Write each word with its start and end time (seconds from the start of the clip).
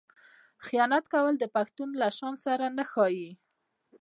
خیانت 0.65 1.05
کول 1.13 1.33
د 1.39 1.45
پښتون 1.55 1.89
له 2.01 2.07
شان 2.17 2.35
سره 2.45 2.65
نه 2.77 2.83
ښايي. 2.91 3.29